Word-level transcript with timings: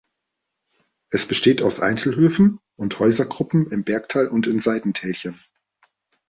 Es 1.11 1.27
besteht 1.27 1.61
aus 1.61 1.79
Einzelhöfen 1.79 2.59
und 2.75 2.97
Häusergruppen 2.97 3.69
im 3.69 3.83
Bergtal 3.83 4.29
und 4.29 4.47
in 4.47 4.57
Seitentälchen. 4.57 5.39